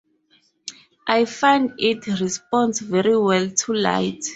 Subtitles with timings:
[1.07, 4.23] I find it responds very well to light.